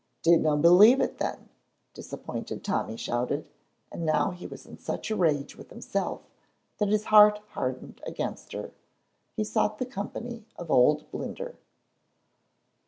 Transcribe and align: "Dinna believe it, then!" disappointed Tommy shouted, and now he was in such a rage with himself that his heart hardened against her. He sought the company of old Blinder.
"Dinna 0.23 0.57
believe 0.57 0.99
it, 0.99 1.19
then!" 1.19 1.49
disappointed 1.93 2.63
Tommy 2.63 2.97
shouted, 2.97 3.47
and 3.91 4.03
now 4.03 4.31
he 4.31 4.47
was 4.47 4.65
in 4.65 4.79
such 4.79 5.11
a 5.11 5.15
rage 5.15 5.55
with 5.55 5.69
himself 5.69 6.21
that 6.79 6.89
his 6.89 7.03
heart 7.03 7.39
hardened 7.49 8.01
against 8.03 8.51
her. 8.53 8.71
He 9.35 9.43
sought 9.43 9.77
the 9.77 9.85
company 9.85 10.43
of 10.57 10.71
old 10.71 11.11
Blinder. 11.11 11.55